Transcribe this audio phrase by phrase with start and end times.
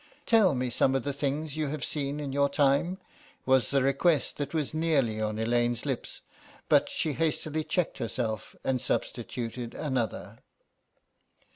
[0.25, 2.97] "Tell me some of the things you have seen in your time,"
[3.45, 6.21] was the request that was nearly on Elaine's lips,
[6.67, 10.39] but she hastily checked herself and substituted another.